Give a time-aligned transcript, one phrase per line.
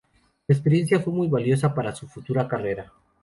[0.47, 2.91] La experiencia fue muy valiosa para su futura carrera.